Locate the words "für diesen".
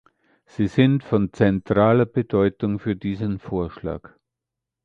2.79-3.37